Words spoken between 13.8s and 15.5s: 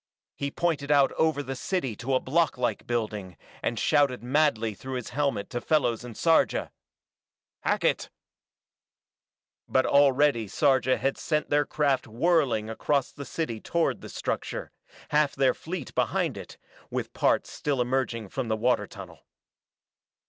the structure, half